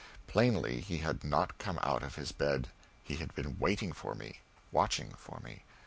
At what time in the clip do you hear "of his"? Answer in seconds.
2.01-2.31